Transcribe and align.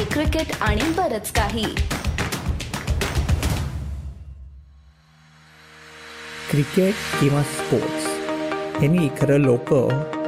Hockey 0.00 0.12
cricket 0.12 0.52
आणि 0.60 0.82
बरच 0.96 1.30
काही. 1.32 1.64
क्रिकेट 6.50 6.94
किंवा 7.20 7.42
स्पोर्ट्स 7.42 8.06
यांनी 8.82 9.08
खरं 9.20 9.40
लोक 9.40 9.72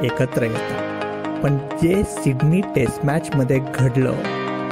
एकत्र 0.03 0.43
येतात. 0.43 1.41
पण 1.43 1.57
जे 1.81 2.03
सिडनी 2.03 2.61
टेस्ट 2.75 3.05
मॅचमध्ये 3.05 3.59
घडलं 3.75 4.21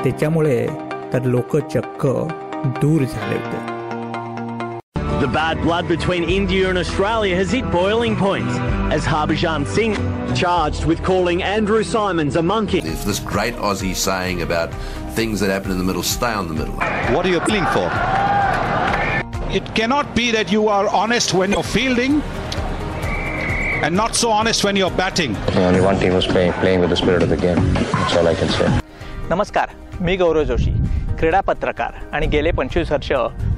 त्याच्यामुळे 0.04 0.68
तर 1.14 1.24
लोक 1.26 1.58
चक्क 1.58 2.08
दूर 2.82 3.04
झाले 3.04 3.36
होते. 3.36 3.71
The 5.21 5.29
bad 5.29 5.61
blood 5.63 5.89
between 5.89 6.25
India 6.25 6.69
and 6.69 6.79
Australia 6.79 7.35
has 7.37 7.51
hit 7.51 7.71
boiling 7.71 8.17
point 8.17 8.49
as 8.93 9.05
Harbhajan 9.05 9.67
Singh 9.67 9.95
charged 10.35 10.85
with 10.85 11.03
calling 11.03 11.43
Andrew 11.43 11.83
Simons 11.83 12.37
a 12.37 12.43
monkey. 12.43 12.81
There's 12.81 13.05
this 13.05 13.21
great 13.21 13.55
Aussie 13.55 13.95
saying 13.95 14.43
about 14.43 14.73
things 15.15 15.41
that 15.41 15.51
happen 15.51 15.71
in 15.71 15.79
the 15.79 15.85
middle 15.85 16.03
stay 16.03 16.33
on 16.33 16.49
the 16.49 16.55
middle. 16.55 16.75
What 17.15 17.25
are 17.25 17.29
you 17.29 17.39
appealing 17.39 17.65
for? 17.67 17.91
It 19.51 19.75
cannot 19.75 20.15
be 20.15 20.31
that 20.33 20.53
you 20.53 20.69
are 20.69 20.89
honest 20.89 21.33
when 21.33 21.53
you're 21.53 21.63
fielding 21.63 22.21
and 23.83 23.95
not 23.95 24.15
so 24.15 24.31
honest 24.31 24.65
when 24.65 24.77
you're 24.77 24.91
batting. 24.91 25.37
Only 25.55 25.81
one 25.81 25.99
team 25.99 26.15
was 26.15 26.27
playing, 26.27 26.53
playing 26.55 26.81
with 26.81 26.91
the 26.91 26.97
spirit 26.97 27.23
of 27.23 27.29
the 27.29 27.37
game. 27.37 27.73
That's 27.75 28.17
all 28.17 28.29
I 28.29 28.35
can 28.35 28.49
say. 28.49 28.69
नमस्कार 29.31 29.71
मी 30.01 30.17
गौरव 30.17 30.45
जोशी 30.45 30.71
क्रीडा 31.19 31.41
पत्रकार 31.41 31.95
आणि 32.15 32.27
गेले 32.33 32.51
पंचवीस 32.59 32.93
वर्ष 32.93 33.13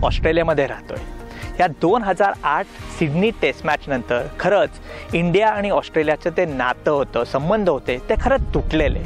ऑस्ट्रेलियामध्ये 0.04 0.66
राहतोय 0.66 1.11
या 1.59 1.67
दोन 1.81 2.03
हजार 2.03 2.33
आठ 2.43 2.65
सिडनी 2.99 3.29
टेस्ट 3.41 3.65
मॅचनंतर 3.65 4.25
खरंच 4.39 5.13
इंडिया 5.13 5.49
आणि 5.49 5.69
ऑस्ट्रेलियाचं 5.69 6.29
ते 6.37 6.45
नातं 6.45 6.91
होतं 6.91 7.23
संबंध 7.23 7.69
होते 7.69 7.97
ते 8.09 8.15
खरंच 8.21 8.53
तुटलेले. 8.53 8.99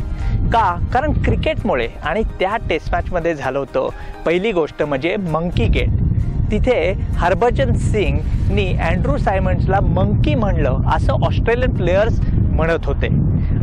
का? 0.54 0.90
कारण 0.94 1.14
क्रिकेटमुळे 1.24 1.88
आणि 2.04 2.22
त्या 2.40 2.56
टेस्ट 2.70 2.92
मॅचमध्ये 2.92 3.34
झालं 3.36 3.60
होतं 3.60 3.90
पहिली 4.26 4.52
गोष्ट 4.52 4.84
म्हणजे 4.84 5.16
मंकी 5.30 5.68
गेट. 5.68 5.90
तिथे 6.52 6.92
हरभजन 7.18 7.74
सिंगनी 7.74 8.68
अँड्रू 8.82 9.18
सायमंड्सला 9.18 9.80
मंकी 9.80 10.36
म्हणलं 10.36 10.90
असं 10.96 11.26
ऑस्ट्रेलियन 11.26 11.76
प्लेयर्स 11.78 12.20
म्हणत 12.34 12.86
होते. 12.86 13.08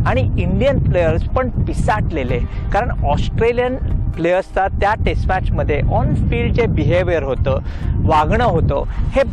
आणि 0.07 0.21
इंडियन 0.41 0.83
प्लेयर्स 0.83 1.23
पण 1.27 1.49
पिसाटलेले 1.65 2.39
कारण 2.73 3.05
ऑस्ट्रेलियन 3.05 3.75
प्लेयर्सचा 4.15 4.67
त्या 4.67 4.93
टेस्ट 5.05 5.27
मॅचमध्ये 5.27 5.81
ऑन 5.91 6.13
फील्ड 6.15 6.53
जे 6.53 6.65
बिहेवियर 6.65 7.23
होतं 7.23 7.59
वागणं 8.05 8.43
होतं 8.43 8.83
हे 8.87 9.23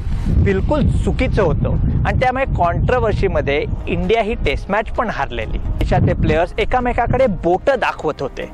बिलकुल 0.43 0.87
चुकीचं 0.89 1.43
होतं. 1.43 1.77
आणि 2.07 2.21
त्यामुळे 2.21 2.45
कॉन्ट्रवर्सीमध्ये 2.45 3.65
इंडिया 3.87 4.23
ही 4.23 4.35
टेस्ट 4.35 4.71
मॅच 4.71 4.89
पण 4.89 5.11
हारलेली. 5.11 5.59
देशाचे 5.59 6.13
प्लेयर्स 6.13 6.53
एकामेकाकडे 6.59 7.27
बोटं 7.27 7.79
दाखवत 7.79 8.23
होते. 8.23 8.51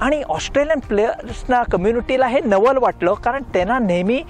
आणि 0.00 0.22
ऑस्ट्रेलियन 0.22 0.78
प्लेयर्सना 0.78 1.62
कम्युनिटीला 1.62 2.26
हे 2.26 2.40
नवल 2.44 2.76
वाटलं 2.76 3.14
कारण 3.14 3.42
त्यांना 3.42 3.78
नेहमी 3.78 4.22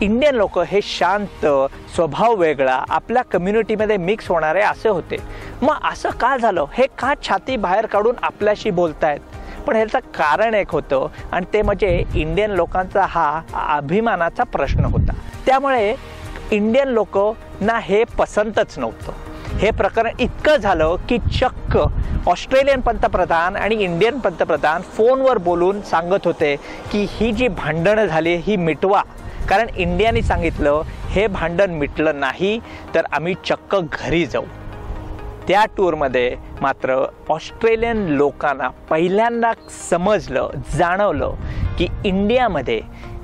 इंडियन 0.00 0.34
लोक 0.34 0.58
हे 0.58 0.80
शांत 0.82 1.46
स्वभाव 1.94 2.34
वेगळा 2.34 2.84
आपल्या 2.88 3.22
कम्युनिटीमध्ये 3.22 3.96
मिक्स 3.96 4.28
होणारे 4.28 4.60
असे 4.60 4.88
होते. 4.88 5.16
मग 5.62 5.74
असं 5.92 6.10
का 6.10 6.36
झालं? 6.36 6.64
हे 6.72 6.86
का 6.98 7.14
छाती 7.28 7.56
बाहेर 7.56 7.86
काढून 7.86 8.14
आपल्याशी 8.22 8.70
बोलतायत? 8.70 9.20
पण 9.66 9.76
ह्याचं 9.76 9.98
कारण 10.14 10.54
एक 10.54 10.70
होतं 10.70 11.06
आणि 11.32 11.46
ते 11.52 11.62
म्हणजे 11.62 12.02
इंडियन 12.14 12.50
लोकांचा 12.50 13.06
हा 13.08 13.40
अभिमानाचा 13.76 14.44
प्रश्न 14.44 14.84
होता. 14.84 15.12
त्यामुळे 15.46 15.94
इंडियन 16.50 16.88
लोक 16.88 17.18
ना 17.60 17.78
हे 17.82 18.04
पसंतच 18.18 18.78
नव्हतं. 18.78 19.12
हे 19.58 19.70
प्रकरण 19.70 20.10
इतकं 20.18 20.56
झालं 20.56 20.96
की 21.08 21.18
चक्क 21.18 21.78
ऑस्ट्रेलियन 22.28 22.80
पंतप्रधान 22.80 23.56
आणि 23.56 23.74
इंडियन 23.74 24.18
पंतप्रधान 24.18 24.82
फोनवर 24.82 25.38
बोलून 25.38 25.80
सांगत 25.80 26.26
होते 26.26 26.54
की 26.92 27.06
ही 27.10 27.30
जी 27.32 27.48
भांडणं 27.48 28.06
झाली 28.06 28.34
ही 28.36 28.56
मिटवा. 28.56 29.02
कारण 29.48 29.68
इंडियाने 29.76 30.22
सांगितलं 30.22 30.82
हे 31.08 31.26
भांडण 31.26 31.70
मिटलं 31.70 32.20
नाही 32.20 32.58
तर 32.94 33.04
आम्ही 33.12 33.34
चक्क 33.46 33.76
घरी 33.76 34.24
जाऊ. 34.26 34.44
त्या 35.48 35.64
टूरमध्ये 35.76 36.34
मात्र 36.62 36.94
ऑस्ट्रेलियन 37.28 37.96
लोकांना 38.08 38.68
पहिल्यांदा 38.90 39.52
समजलं 39.90 40.50
जाणवलं 40.76 41.34
की 41.78 41.86
इंडियामध्ये 42.04 42.80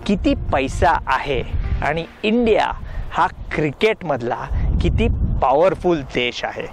किती 0.06 0.34
पैसा 0.52 0.90
आहे 1.06 1.40
आणि 1.82 2.04
इंडिया 2.22 2.70
हा 3.12 3.26
क्रिकेटमधला 3.54 4.44
किती 4.82 5.08
पॉवरफुल 5.42 6.00
देश 6.14 6.44
आहे. 6.44 6.66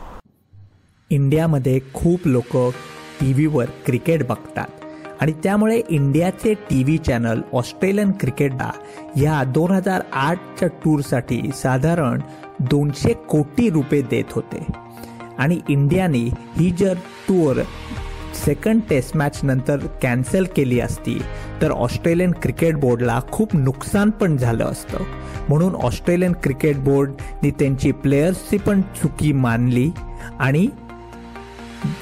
इंडियामध्ये 1.12 1.80
खूप 1.94 2.28
लोक 2.28 2.56
टी 3.20 3.32
व्हीवर 3.34 3.66
क्रिकेट 3.86 4.28
बघतात 4.28 4.86
आणि 5.22 5.32
त्यामुळे 5.44 5.82
इंडियाचे 5.90 6.54
टी 6.70 6.84
व्ही 6.84 6.98
चॅनल 6.98 7.42
ऑस्ट्रेलियन 7.54 8.12
क्रिकेटला 8.12 8.72
या 9.18 9.44
दोन 9.44 9.72
हजार 9.72 10.02
आठच्या 10.14 10.68
टूरसाठी 10.84 11.42
साधारण 11.56 12.22
दोनशे 12.60 13.14
कोटी 13.30 13.70
रुपये 13.70 14.02
देत 14.02 14.34
होते. 14.34 14.66
आणि 15.38 15.60
इंडियाने 15.70 16.24
ही 16.58 16.70
जर 16.72 16.94
टूर 17.28 17.62
सेकंड 18.46 18.82
टेस्ट 18.90 19.16
मॅच 19.18 19.40
नंतर 19.44 19.86
कॅन्सल 20.02 20.46
केली 20.56 20.80
असती 20.80 21.18
तर 21.62 21.72
ऑस्ट्रेलियन 21.72 22.32
क्रिकेट 22.32 22.76
बोर्डला 22.76 23.20
खूप 23.32 23.56
नुकसान 23.56 24.10
पण 24.10 24.38
झालं 24.38 24.66
असतं. 24.66 25.04
म्हणून 25.50 25.76
ऑस्ट्रेलियन 25.76 26.34
क्रिकेट 26.44 26.78
बोर्डनी 26.78 27.52
त्यांची 27.52 27.92
प्लेयर्सची 27.92 28.58
पण 28.58 28.82
चुकी 29.02 29.32
मानली 29.32 29.90
आणि 30.40 30.66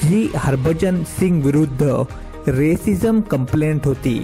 जी 0.03 0.27
हरभजन 0.35 1.03
सिंग 1.07 1.41
विरुद्ध 1.43 2.03
रेसिझम 2.47 3.21
कंप्लेंट 3.21 3.85
होती 3.85 4.19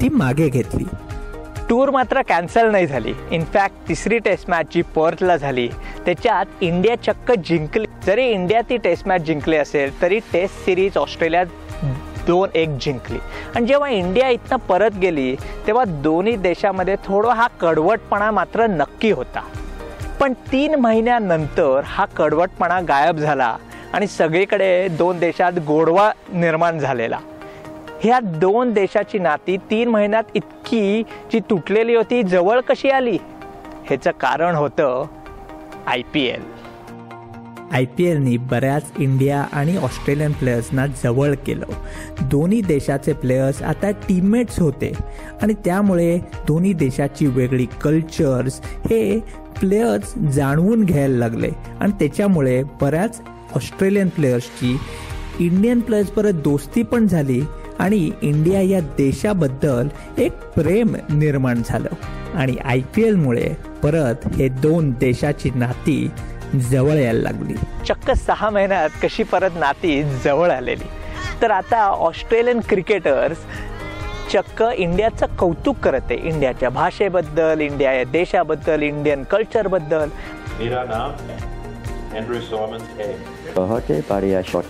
ती 0.00 0.08
मागे 0.08 0.48
घेतली. 0.48 0.84
टूर 1.70 1.90
मात्र 1.90 2.22
कॅन्सल 2.22 2.70
नाही 2.70 2.86
झाली. 2.86 3.12
इनफॅक्ट 3.30 3.88
तिसरी 3.88 4.18
टेस्ट 4.18 4.50
मॅच 4.50 4.66
जी 4.74 4.82
पर्थला 4.94 5.36
झाली 5.36 5.68
त्याच्यात 6.06 6.62
इंडिया 6.62 6.94
चक्क 7.02 7.32
जिंकली. 7.46 7.85
जरी 8.06 8.26
इंडिया 8.26 8.60
ती 8.68 8.76
टेस्ट 8.76 9.06
मॅच 9.08 9.22
जिंकली 9.26 9.56
असेल 9.56 10.00
तरी 10.02 10.18
टेस्ट 10.32 10.64
सिरीज 10.64 10.96
ऑस्ट्रेलियात 10.98 11.46
दोन 12.26 12.48
एक 12.54 12.76
जिंकली. 12.80 13.18
आणि 13.54 13.66
जेव्हा 13.66 13.88
इंडिया 13.88 14.28
इथनं 14.28 14.56
परत 14.68 14.96
गेली 15.00 15.34
तेव्हा 15.66 15.84
दोन्ही 16.02 16.34
देशामध्ये 16.36 16.96
थोडा 17.04 17.34
हा 17.34 17.46
कडवटपणा 17.60 18.30
मात्र 18.30 18.66
नक्की 18.66 19.10
होता. 19.10 19.40
पण 20.20 20.32
तीन 20.52 20.74
महिन्यानंतर 20.74 21.80
हा 21.84 22.04
कडवटपणा 22.16 22.80
गायब 22.88 23.16
झाला 23.16 23.56
आणि 23.92 24.06
सगळीकडे 24.06 24.88
दोन 24.88 25.18
देशात 25.18 25.58
गोडवा 25.66 26.10
निर्माण 26.32 26.78
झालेला. 26.78 27.18
ह्या 28.02 28.18
दोन 28.22 28.72
देशाची 28.72 29.18
नाती 29.18 29.56
तीन 29.70 29.88
महिन्यात 29.88 30.24
इतकी 30.34 31.02
जी 31.32 31.40
तुटलेली 31.50 31.94
होती 31.94 32.22
जवळ 32.22 32.60
कशी 32.68 32.90
आली? 32.90 33.18
ह्याचं 33.86 34.10
कारण 34.20 34.54
होतं 34.54 35.06
I 35.86 36.02
P 36.12 36.24
L 36.26 36.42
I 37.72 37.84
P 37.84 38.04
एलनी 38.04 38.36
बऱ्याच 38.36 38.92
इंडिया 38.98 39.46
आणि 39.52 39.76
ऑस्ट्रेलियन 39.76 40.32
प्लेयर्सना 40.32 40.86
जवळ 40.86 41.34
केलं. 41.34 41.66
दोन्ही 42.22 42.60
देशाचे 42.60 43.12
प्लेयर्स 43.12 43.62
आता 43.62 43.90
टीममेट्स 43.90 44.60
होते. 44.60 44.92
आणि 45.42 45.54
त्यामुळे 45.64 46.18
दोन्ही 46.48 46.72
देशाची 46.72 47.26
वेगळी 47.26 47.66
कल्चर्स 47.82 48.60
हे 48.62 49.20
प्लेयर्स 49.60 50.14
जाणवून 50.18 50.84
घ्यायला 50.84 51.18
लागले. 51.18 51.50
आणि 51.80 51.92
त्याच्यामुळे 51.92 52.62
बऱ्याच 52.62 53.20
ऑस्ट्रेलियन 53.54 54.08
प्लेयर्सची 54.08 54.78
इंडियन 55.40 55.80
प्लेयर्स 55.80 56.10
परत 56.10 56.32
दोस्ती 56.32 56.82
पण 56.82 57.06
झाली 57.06 57.42
आणि 57.78 58.10
इंडिया 58.22 58.60
या 58.60 58.80
देशाबद्दल 58.80 59.88
एक 60.18 60.32
प्रेम 60.32 60.96
निर्माण 61.10 61.62
झालं. 61.66 61.88
आणि 62.34 62.56
आय 62.64 62.80
पी 62.94 63.02
एलमुळे 63.02 63.50
परत 63.82 64.28
हे 64.34 64.48
दोन 64.48 64.90
देशाची 64.90 65.50
नाती 65.54 66.10
जवळ 66.58 66.92
यायला 66.92 67.22
लागली. 67.22 67.54
चक्क 67.88 68.10
सहा 68.10 68.50
महिन्यात 68.50 68.90
कशी 69.02 69.22
परत 69.22 69.50
नाती 69.54 70.02
जवळ 70.02 70.50
आलेली. 70.50 70.88
तर 71.42 71.50
आता 71.50 71.84
ऑस्ट्रेलियन 71.84 72.60
क्रिकेटर्स 72.68 73.36
चक्क 74.32 74.64
इंडियाचं 74.74 75.26
कौतुक 75.26 75.76
करत 75.76 76.00
आहे. 76.10 76.28
इंडियाच्या 76.28 76.70
भाषेबद्दल 76.70 77.60
इंडिया 77.60 77.92
या 77.92 78.04
देशाबद्दल 78.04 78.82
इंडियन 78.82 79.22
कल्चरबद्दल. 79.22 80.08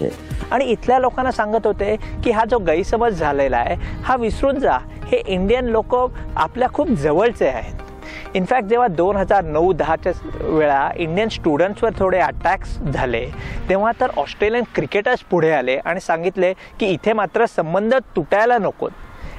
है. 0.00 0.08
आणि 0.50 0.64
इथल्या 0.64 0.98
लोकांना 0.98 1.32
सांगत 1.32 1.66
होते 1.66 1.96
की 2.24 2.30
हा 2.30 2.44
जो 2.44 2.58
गैरसमज 2.58 3.12
झालेला 3.12 3.56
आहे 3.56 3.76
हा 4.02 4.16
विसरून 4.16 4.58
जा. 4.58 4.78
हे 5.06 5.22
इंडियन 5.26 5.64
लोक 5.64 5.96
आपल्या 6.36 6.68
खूप 6.68 6.88
जवळचे 6.88 7.48
आहेत. 7.48 7.85
इनफॅक्ट 8.36 8.68
जेव्हा 8.68 8.86
दोन 8.86 9.16
हजार 9.16 9.44
नऊ 9.44 9.72
दहाच्या 9.72 10.12
वेळा 10.40 10.88
इंडियन 10.96 11.28
स्टुडंट्सवर 11.32 11.90
थोडे 11.98 12.18
अटॅक्स 12.20 12.76
झाले 12.92 13.24
तेव्हा 13.68 13.92
तर 14.00 14.10
ऑस्ट्रेलियन 14.18 14.64
क्रिकेटर्स 14.74 15.22
पुढे 15.30 15.52
आले 15.52 15.76
आणि 15.76 16.00
सांगितले 16.00 16.52
की 16.80 16.86
इथे 16.86 17.12
मात्र 17.12 17.46
संबंध 17.46 17.94
तुटायला 18.16 18.58
नकोत. 18.58 18.90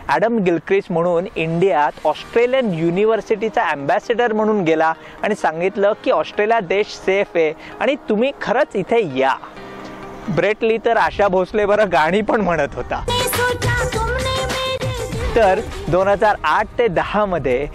ॲडम 0.09 0.38
गिलक्रिस 0.44 0.83
म्हणून 0.89 1.25
इंडियात 1.35 2.05
ऑस्ट्रेलियन 2.07 2.73
युनिव्हर्सिटीचा 2.73 3.63
अँबॅसेडर 3.69 4.33
म्हणून 4.33 4.63
गेला 4.63 4.91
आणि 5.23 5.35
सांगितलं 5.35 5.94
की 6.03 6.11
ऑस्ट्रेलिया 6.11 6.59
देश 6.59 6.95
सेफ 6.95 7.35
आहे 7.35 7.51
आणि 7.79 7.95
तुम्ही 8.09 8.31
खरंच 8.41 8.75
इथे 8.75 9.01
या. 9.17 9.33
ब्रेटली 10.35 10.77
तर 10.85 10.97
आशा 10.97 11.27
भोसले 11.27 11.65
बरं 11.65 11.91
गाणी 11.91 12.21
पण 12.21 12.41
म्हणत 12.41 12.75
होता. 12.75 13.03
तर 15.35 15.59
दोन 15.89 16.07
हजार 16.07 16.35
आठ 16.44 16.77
ते 16.77 16.88
दहामध्ये 16.88 17.65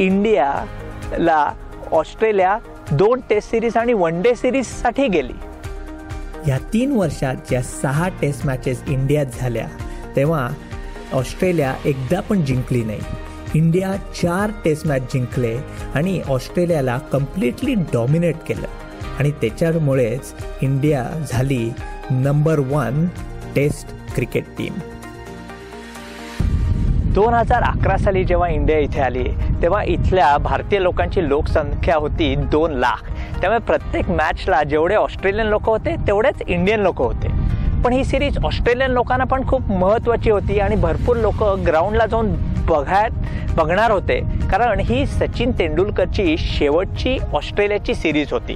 इंडियाला 0.00 1.52
ऑस्ट्रेलिया 1.92 2.58
दोन 2.92 3.20
टेस्ट 3.30 3.50
सिरीज 3.50 3.76
आणि 3.76 3.92
वन 3.92 4.22
डे 4.22 4.34
सिरीजसाठी 4.34 5.08
गेली. 5.08 5.32
या 6.48 6.58
तीन 6.72 6.92
वर्षात 6.92 7.34
ज्या 7.48 7.62
सहा 7.62 8.08
टेस्ट 8.20 8.46
मॅचेस 8.46 8.82
इंडियात 8.88 9.26
झाल्या 9.40 9.66
तेव्हा 10.16 10.48
ऑस्ट्रेलिया 11.12 11.74
एकदा 11.84 12.20
पण 12.20 12.44
जिंकली 12.44 12.84
नाही. 12.84 13.00
इंडिया 13.54 13.96
चार 14.22 14.50
टेस्ट 14.64 14.86
मॅच 14.86 15.02
जिंकले 15.12 15.56
आणि 15.94 16.20
ऑस्ट्रेलियाला 16.28 16.98
कम्प्लिटली 16.98 17.74
डॉमिनेट 17.74 18.36
केलं. 18.48 18.66
आणि 19.18 19.30
त्याच्यामुळेच 19.30 20.34
इंडिया 20.62 21.04
झाली 21.28 21.70
number 22.10 22.58
one 22.58 23.06
test 23.56 23.94
cricket 24.14 24.44
team 24.58 24.74
दोन 27.14 27.34
हजार 27.34 27.62
अकरा 27.62 27.96
साली 27.96 28.22
जेव्हा 28.24 28.48
इंडिया 28.48 28.78
इथे 28.78 29.00
आली 29.00 29.24
तेव्हा 29.62 29.82
इथल्या 29.82 30.36
भारतीय 30.38 30.78
लोकांची 30.78 31.28
लोकसंख्या 31.28 31.96
होती 31.96 32.34
दोन 32.52 32.72
लाख. 32.72 33.02
त्यामुळे 33.40 33.58
प्रत्येक 33.58 34.10
मॅचला 34.10 34.62
जेवढे 34.62 34.94
ऑस्ट्रेलियन 34.94 35.46
लोक 35.46 35.68
होते 35.68 35.94
तेवढेच 36.06 36.42
इंडियन 36.46 36.80
लोक 36.80 37.02
होते. 37.02 37.28
पण 37.84 37.92
ही 37.92 38.04
सिरीज 38.04 38.38
ऑस्ट्रेलियन 38.44 38.90
लोकांना 38.90 39.24
पण 39.24 39.46
खूप 39.48 39.70
महत्त्वाची 39.70 40.30
होती 40.30 40.58
आणि 40.60 40.76
भरपूर 40.76 41.16
लोक 41.16 41.42
ग्राउंडला 41.66 42.06
जाऊन 42.06 42.34
बघायत 42.68 43.54
बघणार 43.56 43.90
होते. 43.90 44.20
कारण 44.50 44.80
ही 44.80 45.06
सचिन 45.06 45.52
तेंडुलकरची 45.58 46.36
शेवटची 46.38 47.18
ऑस्ट्रेलियाची 47.32 47.94
सिरीज 47.94 48.32
होती. 48.32 48.54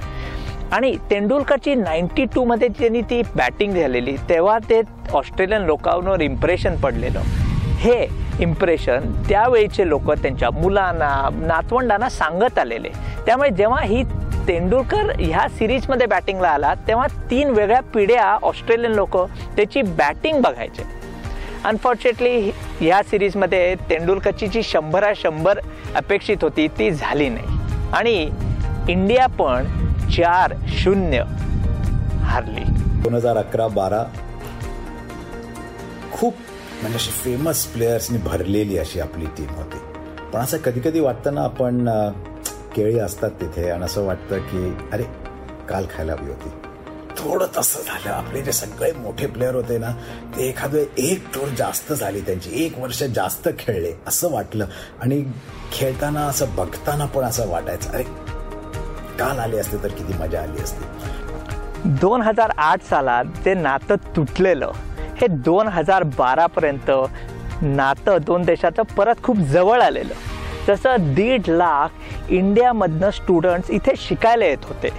आणि 0.71 0.95
तेंडुलकरची 1.11 1.75
नाईन्टी 1.75 2.25
टूमध्ये 2.25 2.67
त्यांनी 2.79 3.01
ती 3.01 3.21
बॅटिंग 3.35 3.73
झालेली. 3.73 4.15
तेव्हा 4.29 4.57
ते 4.69 4.81
ऑस्ट्रेलियन 5.13 5.61
लोकांवर 5.61 6.21
इम्प्रेशन 6.21 6.75
पडलेलं. 6.75 7.38
हे 7.79 8.07
इम्प्रेशन 8.39 9.11
त्यावेळीचे 9.29 9.87
लोक 9.89 10.11
त्यांच्या 10.11 10.49
मुलांना 10.51 11.29
नातवंडांना 11.33 12.09
सांगत 12.09 12.59
आलेले. 12.59 12.89
त्यामुळे 13.25 13.49
जेव्हा 13.49 13.81
ही 13.81 14.03
तेंडुलकर 14.47 15.11
ह्या 15.19 15.47
सिरीजमध्ये 15.49 16.07
बॅटिंगला 16.07 16.49
आला 16.49 16.73
तेव्हा 16.87 17.07
तीन 17.31 17.49
वेगळ्या 17.49 17.81
पिढ्या 17.93 18.25
ऑस्ट्रेलियन 18.43 18.91
लोक 18.91 19.17
त्याची 19.55 19.81
बॅटिंग 19.81 20.41
बघायचे. 20.41 20.83
अनफॉर्च्युनेटली 21.65 22.51
ह्या 22.79 23.01
सिरीजमध्ये 23.03 23.75
तेंडुलकरची 23.89 24.47
जी 24.47 24.63
शंभरा 24.63 25.11
शंभर 25.15 25.59
अपेक्षित 25.95 26.37
होती 26.41 26.67
ती 26.67 26.91
झाली 26.91 27.29
नाही. 27.29 27.57
आणि 27.93 28.29
इंडिया 28.89 29.27
पण 29.27 29.65
चार 30.09 30.53
शून्य 30.67 31.23
हारली. 32.23 32.63
दोन 33.03 33.13
हजार 33.13 33.37
अकरा 33.37 33.67
बारा 33.67 34.03
खूप 36.13 36.33
म्हणजे 36.81 36.95
अशी 36.95 37.11
फेमस 37.11 37.65
प्लेयर्सनी 37.65 38.17
भरलेली 38.17 38.77
अशी 38.77 38.99
आपली 38.99 39.25
टीम 39.25 39.49
होती. 39.49 39.77
पण 40.33 40.39
असं 40.39 40.57
कधी 40.57 40.79
कधी 40.79 40.99
वाटतं 40.99 41.33
ना 41.33 41.41
आपण 41.41 41.89
केळी 42.75 42.99
असतात 42.99 43.31
तिथे 43.31 43.69
आणि 43.69 43.83
असं 43.83 44.05
वाटतं 44.05 44.37
की 44.37 44.77
अरे 44.91 45.03
काल 45.69 45.85
खायला 45.97 46.13
हवी 46.13 46.29
होती. 46.29 46.49
थोडं 47.17 47.45
तसं 47.57 47.79
झालं. 47.81 48.09
आपले 48.09 48.41
जे 48.41 48.51
सगळे 48.51 48.91
मोठे 48.91 49.27
प्लेअर 49.27 49.55
होते 49.55 49.77
ना 49.77 49.91
ते 50.37 50.47
एखादं 50.47 50.77
एक 50.97 51.25
टूर 51.35 51.47
जास्त 51.47 51.93
झाली 51.93 52.21
त्यांची. 52.21 52.65
एक 52.65 52.79
वर्ष 52.79 53.03
जास्त 53.03 53.49
खेळले 53.59 53.93
असं 54.07 54.31
वाटलं. 54.31 54.65
आणि 55.01 55.23
खेळताना 55.71 56.21
असं 56.21 56.45
बघताना 56.55 57.05
पण 57.05 57.23
असं 57.23 57.49
वाटायचं 57.49 57.89
अरे 57.89 58.03
काल 59.19 59.39
आले 59.39 59.57
असते 59.57 59.83
तर 59.83 59.87
किती 59.87 60.13
मजा 60.13 60.41
आली 60.41 60.61
असती. 60.63 60.85
दोन 61.85 62.21
हजार 62.21 62.49
आठ 62.57 62.83
सालात 62.83 63.25
ते 63.45 63.53
नातं 63.53 63.95
तुटलेलं. 64.15 64.71
हे 65.21 65.27
दोन 65.27 65.67
हजार 65.67 66.03
बारापर्यंत 66.17 66.91
नातं 67.61 68.17
दोन 68.25 68.43
देशाचं 68.43 68.83
परत 68.97 69.23
खूप 69.23 69.37
जवळ 69.51 69.81
आलेलं. 69.81 70.13
जसं 70.67 71.13
दीड 71.15 71.47
लाख 71.47 72.29
इंडियामधनं 72.29 73.09
स्टुडंट्स 73.11 73.71
इथे 73.71 73.93
शिकायला 73.97 74.45
येत 74.45 74.65
होते. 74.67 74.89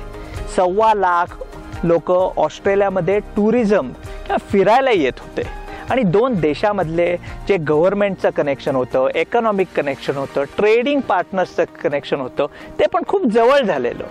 सव्वा 0.56 0.92
लाख 0.94 1.36
लोक 1.84 2.10
ऑस्ट्रेलियामध्ये 2.10 3.18
टुरिझम 3.36 3.88
किंवा 4.26 4.36
फिरायला 4.50 4.90
येत 4.90 5.20
होते. 5.20 5.42
आणि 5.90 6.02
दोन 6.02 6.34
देशामधले 6.40 7.16
जे 7.48 7.56
गव्हर्नमेंटचं 7.68 8.30
कनेक्शन 8.30 8.76
होतं 8.76 9.08
इकॉनॉमिक 9.14 9.68
कनेक्शन 9.76 10.16
होतं 10.16 10.44
ट्रेडिंग 10.56 11.00
पार्टनर्सचं 11.00 11.64
कनेक्शन 11.82 12.20
होतं 12.20 12.46
ते 12.78 12.86
पण 12.92 13.02
खूप 13.08 13.24
जवळ 13.26 13.60
झालेलं. 13.60 14.04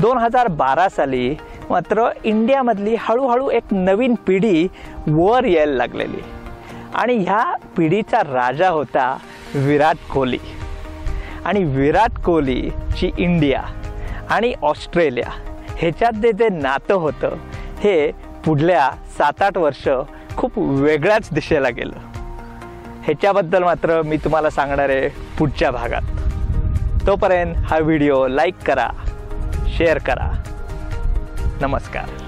दोन 0.00 0.18
हजार 0.18 0.48
बारा 0.48 0.88
साली 0.88 1.34
मात्र 1.70 2.08
इंडियामधली 2.24 2.96
हळूहळू 2.98 3.50
एक 3.50 3.62
नवीन 3.72 4.14
पिढी 4.26 4.68
वर 5.06 5.44
यायला 5.44 5.72
लागलेली. 5.72 6.22
आणि 6.94 7.16
ह्या 7.16 7.54
पिढीचा 7.76 8.20
राजा 8.20 8.68
होता 8.68 9.18
विराट 9.54 9.96
कोहली. 10.12 10.38
आणि 11.44 11.64
विराट 11.64 12.18
कोहलीची 12.24 13.10
इंडिया 13.18 13.62
आणि 14.30 14.54
ऑस्ट्रेलिया 14.62 15.30
ह्याच्यात 15.78 16.12
जे 16.12 16.32
जे 16.32 16.48
नातं 16.48 16.94
होतं 16.94 17.28
हे 17.80 18.12
पुढल्या 18.44 18.90
सात 19.18 19.42
आठ 19.42 19.58
वर्ष 19.58 19.88
खूप 20.36 20.52
वेगळ्याच 20.56 21.28
दिशेला 21.32 21.68
गेलं. 21.68 21.96
ह्याच्याबद्दल 23.04 23.62
मात्र 23.62 24.02
मी 24.02 24.16
तुम्हाला 24.16 24.50
सांगणार 24.50 24.88
आहे 24.88 25.08
पुढच्या 25.08 25.70
भागात. 25.70 26.02
तोपर्यंत 27.06 27.54
हा 27.56 27.78
व्हिडिओ 27.78 28.26
लाईक 28.26 28.54
करा 28.66 28.88
शेअर 29.68 29.98
करा. 29.98 30.35
नमस्कार. 31.62 32.25